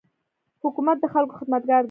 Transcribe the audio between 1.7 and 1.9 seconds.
دی.